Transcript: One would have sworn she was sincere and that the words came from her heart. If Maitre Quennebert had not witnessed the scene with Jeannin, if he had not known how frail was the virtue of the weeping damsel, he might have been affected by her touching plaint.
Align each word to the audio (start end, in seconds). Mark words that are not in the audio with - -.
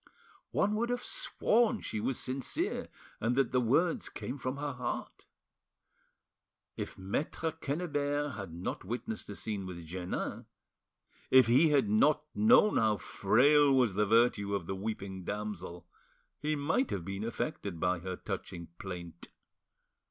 One 0.49 0.73
would 0.77 0.89
have 0.89 1.03
sworn 1.03 1.79
she 1.81 1.99
was 1.99 2.17
sincere 2.17 2.87
and 3.19 3.35
that 3.35 3.51
the 3.51 3.61
words 3.61 4.09
came 4.09 4.39
from 4.39 4.57
her 4.57 4.71
heart. 4.71 5.25
If 6.75 6.97
Maitre 6.97 7.51
Quennebert 7.51 8.31
had 8.33 8.51
not 8.51 8.83
witnessed 8.83 9.27
the 9.27 9.35
scene 9.35 9.67
with 9.67 9.85
Jeannin, 9.85 10.47
if 11.29 11.45
he 11.45 11.69
had 11.69 11.87
not 11.87 12.23
known 12.33 12.77
how 12.77 12.97
frail 12.97 13.71
was 13.75 13.93
the 13.93 14.07
virtue 14.07 14.55
of 14.55 14.65
the 14.65 14.73
weeping 14.75 15.23
damsel, 15.23 15.85
he 16.39 16.55
might 16.55 16.89
have 16.89 17.05
been 17.05 17.23
affected 17.23 17.79
by 17.79 17.99
her 17.99 18.15
touching 18.15 18.69
plaint. 18.79 19.27